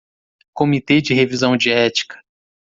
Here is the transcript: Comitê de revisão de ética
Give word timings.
Comitê 0.55 0.99
de 0.99 1.13
revisão 1.13 1.55
de 1.55 1.69
ética 1.71 2.19